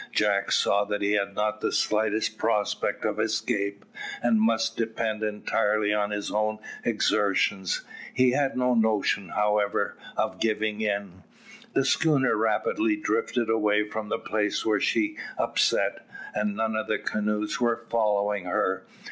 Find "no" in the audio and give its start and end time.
8.57-8.73